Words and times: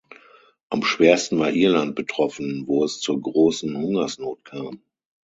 Am 0.69 0.81
schwersten 0.81 1.37
war 1.37 1.51
Irland 1.51 1.93
betroffen, 1.93 2.63
wo 2.65 2.83
es 2.83 2.99
zur 2.99 3.21
Großen 3.21 3.77
Hungersnot 3.77 4.43
kam. 4.43 4.81